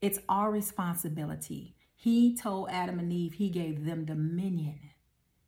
It's 0.00 0.18
our 0.28 0.50
responsibility. 0.50 1.74
He 1.94 2.36
told 2.36 2.70
Adam 2.70 2.98
and 2.98 3.12
Eve 3.12 3.34
he 3.34 3.50
gave 3.50 3.84
them 3.84 4.04
dominion. 4.04 4.78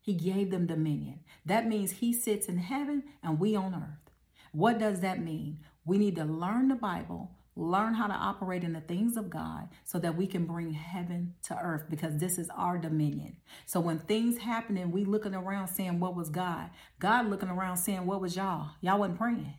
He 0.00 0.14
gave 0.14 0.50
them 0.50 0.66
dominion. 0.66 1.20
That 1.44 1.66
means 1.66 1.92
he 1.92 2.12
sits 2.12 2.48
in 2.48 2.58
heaven 2.58 3.04
and 3.22 3.38
we 3.38 3.54
on 3.54 3.74
earth. 3.74 4.12
What 4.52 4.78
does 4.78 5.00
that 5.00 5.22
mean? 5.22 5.60
We 5.84 5.98
need 5.98 6.16
to 6.16 6.24
learn 6.24 6.68
the 6.68 6.74
Bible, 6.74 7.30
learn 7.54 7.94
how 7.94 8.06
to 8.06 8.14
operate 8.14 8.64
in 8.64 8.72
the 8.72 8.80
things 8.80 9.16
of 9.16 9.30
God 9.30 9.68
so 9.84 9.98
that 9.98 10.16
we 10.16 10.26
can 10.26 10.46
bring 10.46 10.72
heaven 10.72 11.34
to 11.44 11.58
earth 11.58 11.84
because 11.90 12.16
this 12.16 12.38
is 12.38 12.48
our 12.56 12.78
dominion. 12.78 13.36
So 13.66 13.80
when 13.80 13.98
things 13.98 14.38
happen 14.38 14.76
and 14.76 14.92
we 14.92 15.04
looking 15.04 15.34
around 15.34 15.68
saying 15.68 16.00
what 16.00 16.16
was 16.16 16.30
God, 16.30 16.70
God 16.98 17.28
looking 17.28 17.50
around 17.50 17.76
saying 17.76 18.06
what 18.06 18.20
was 18.20 18.36
y'all? 18.36 18.70
Y'all 18.80 18.98
wasn't 18.98 19.18
praying. 19.18 19.54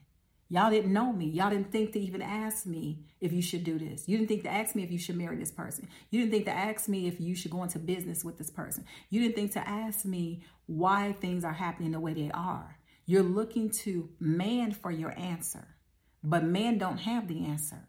Y'all 0.51 0.70
didn't 0.70 0.91
know 0.91 1.13
me. 1.13 1.27
Y'all 1.27 1.50
didn't 1.50 1.72
think 1.72 1.93
to 1.93 2.00
even 2.00 2.22
ask 2.22 2.65
me 2.65 3.00
if 3.22 3.31
you 3.31 3.41
should 3.41 3.63
do 3.63 3.79
this. 3.79 4.10
You 4.10 4.17
didn't 4.17 4.27
think 4.27 4.43
to 4.43 4.51
ask 4.51 4.75
me 4.75 4.84
if 4.84 4.91
you 4.91 5.00
should 5.00 5.15
marry 5.15 5.38
this 5.38 5.50
person. 5.50 5.88
You 6.10 6.20
didn't 6.20 6.34
think 6.34 6.46
to 6.46 6.51
ask 6.51 6.89
me 6.89 7.08
if 7.08 7.22
you 7.22 7.36
should 7.36 7.51
go 7.51 7.63
into 7.63 7.79
business 7.79 8.25
with 8.25 8.38
this 8.38 8.50
person. 8.50 8.84
You 9.10 9.22
didn't 9.22 9.36
think 9.36 9.53
to 9.53 9.65
ask 9.65 10.03
me 10.03 10.43
why 10.65 11.13
things 11.13 11.46
are 11.46 11.53
happening 11.53 11.91
the 11.91 12.01
way 12.01 12.13
they 12.13 12.31
are. 12.34 12.77
You're 13.05 13.24
looking 13.24 13.70
to 13.70 14.10
man 14.20 14.74
for 14.74 14.91
your 14.91 15.17
answer, 15.17 15.70
but 16.22 16.43
man 16.43 16.77
don't 16.77 16.98
have 16.98 17.29
the 17.29 17.46
answer. 17.46 17.88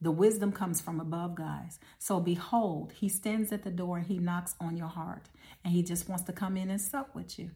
The 0.00 0.10
wisdom 0.10 0.50
comes 0.50 0.80
from 0.80 0.98
above, 0.98 1.34
guys. 1.34 1.78
So 1.98 2.20
behold, 2.20 2.92
he 2.92 3.10
stands 3.10 3.52
at 3.52 3.64
the 3.64 3.70
door 3.70 3.98
and 3.98 4.06
he 4.06 4.16
knocks 4.16 4.54
on 4.58 4.78
your 4.78 4.88
heart 4.88 5.28
and 5.62 5.74
he 5.74 5.82
just 5.82 6.08
wants 6.08 6.24
to 6.24 6.32
come 6.32 6.56
in 6.56 6.70
and 6.70 6.80
sup 6.80 7.14
with 7.14 7.38
you. 7.38 7.50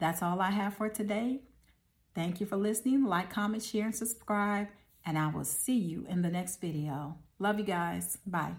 That's 0.00 0.20
all 0.20 0.40
I 0.40 0.50
have 0.50 0.74
for 0.74 0.88
today. 0.88 1.42
Thank 2.14 2.40
you 2.40 2.46
for 2.46 2.56
listening. 2.56 3.04
Like, 3.04 3.30
comment, 3.30 3.62
share, 3.62 3.86
and 3.86 3.94
subscribe. 3.94 4.68
And 5.06 5.18
I 5.18 5.28
will 5.28 5.44
see 5.44 5.76
you 5.76 6.06
in 6.08 6.22
the 6.22 6.30
next 6.30 6.60
video. 6.60 7.16
Love 7.38 7.58
you 7.58 7.64
guys. 7.64 8.18
Bye. 8.26 8.54